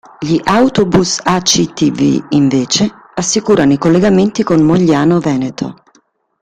[0.19, 5.83] Gli Autobus Actv, invece, assicurano i collegamenti con Mogliano Veneto.